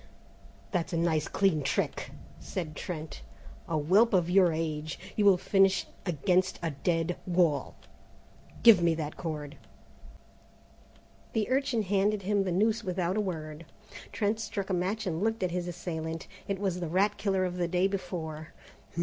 [0.71, 2.09] "That's a nice clean trick,"
[2.39, 3.21] said Trent;
[3.67, 4.97] "a whelp of your age!
[5.15, 7.75] You'll finish against a dead wall!
[8.63, 9.57] Give me that cord!"
[11.33, 13.67] The urchin handed him the noose without a word.
[14.11, 16.27] Trent struck a match and looked at his assailant.
[16.47, 18.55] It was the rat killer of the day before.